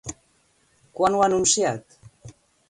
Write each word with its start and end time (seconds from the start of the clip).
Quan 1.01 1.17
ho 1.17 1.21
ha 1.25 1.27
anunciat? 1.33 2.01